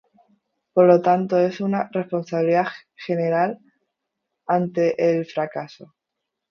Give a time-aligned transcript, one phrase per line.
[0.73, 2.65] Por lo tanto, es una responsabilidad
[2.95, 3.59] generacional
[4.47, 5.93] ante el fracaso.